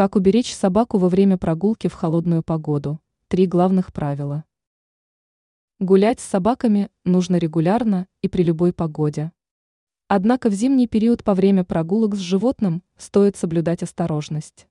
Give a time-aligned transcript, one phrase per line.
[0.00, 3.02] Как уберечь собаку во время прогулки в холодную погоду?
[3.28, 4.44] Три главных правила.
[5.78, 9.30] Гулять с собаками нужно регулярно и при любой погоде.
[10.08, 14.68] Однако в зимний период по время прогулок с животным стоит соблюдать осторожность.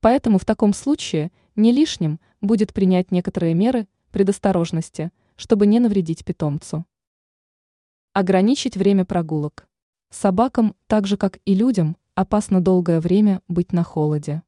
[0.00, 6.84] Поэтому в таком случае не лишним будет принять некоторые меры предосторожности, чтобы не навредить питомцу.
[8.12, 9.66] Ограничить время прогулок.
[10.10, 14.42] Собакам, так же как и людям, опасно долгое время быть на холоде.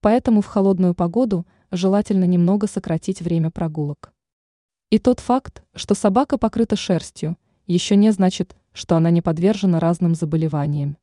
[0.00, 4.12] Поэтому в холодную погоду желательно немного сократить время прогулок.
[4.90, 10.14] И тот факт, что собака покрыта шерстью, еще не значит, что она не подвержена разным
[10.14, 10.96] заболеваниям.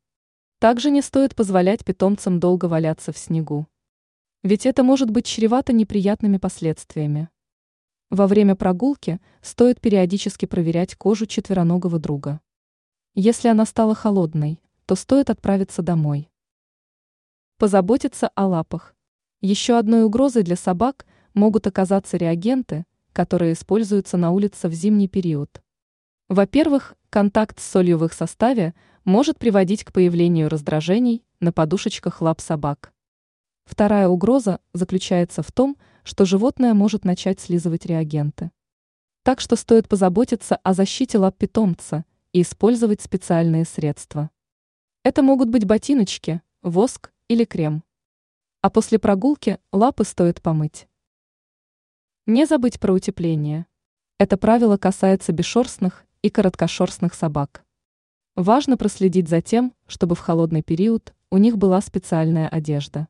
[0.60, 3.68] Также не стоит позволять питомцам долго валяться в снегу.
[4.44, 7.30] Ведь это может быть чревато неприятными последствиями.
[8.10, 12.42] Во время прогулки стоит периодически проверять кожу четвероногого друга.
[13.14, 16.30] Если она стала холодной, то стоит отправиться домой.
[17.58, 18.97] Позаботиться о лапах.
[19.42, 21.06] Еще одной угрозой для собак
[21.36, 25.62] могут оказаться реагенты, которые используются на улице в зимний период.
[26.28, 28.74] Во-первых, контакт с солью в их составе
[29.06, 32.94] может приводить к появлению раздражений на подушечках лап собак.
[33.66, 38.52] Вторая угроза заключается в том, что животное может начать слизывать реагенты.
[39.24, 44.32] Так что стоит позаботиться о защите лап питомца и использовать специальные средства.
[45.04, 47.84] Это могут быть ботиночки, воск или крем.
[48.68, 50.90] А после прогулки лапы стоит помыть.
[52.26, 53.66] Не забыть про утепление.
[54.20, 57.64] Это правило касается бесшерстных и короткошерстных собак.
[58.36, 63.08] Важно проследить за тем, чтобы в холодный период у них была специальная одежда.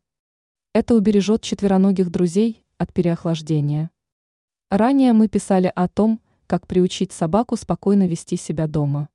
[0.73, 3.89] Это убережет четвероногих друзей от переохлаждения.
[4.69, 9.09] Ранее мы писали о том, как приучить собаку спокойно вести себя дома.